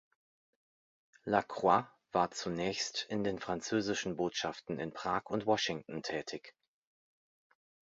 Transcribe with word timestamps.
Lacroix 1.27 1.83
war 2.11 2.31
zunächst 2.31 3.05
in 3.09 3.23
den 3.23 3.37
französischen 3.37 4.15
Botschaften 4.15 4.79
in 4.79 4.91
Prag 4.93 5.25
und 5.29 5.45
Washington 5.45 6.01
tätig. 6.01 6.55